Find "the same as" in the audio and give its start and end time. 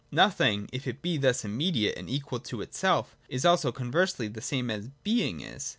4.27-4.87